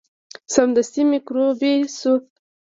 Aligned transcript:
سمدستي 0.53 1.01
میکروبي 1.11 1.73
شو. 1.97 2.13